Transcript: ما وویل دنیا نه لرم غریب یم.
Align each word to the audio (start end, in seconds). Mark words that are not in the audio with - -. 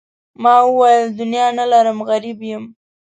ما 0.41 0.55
وویل 0.67 1.05
دنیا 1.19 1.47
نه 1.57 1.65
لرم 1.71 1.99
غریب 2.09 2.39
یم. 2.49 2.63